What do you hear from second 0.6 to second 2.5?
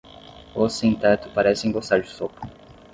sem-teto parecem gostar de sopa.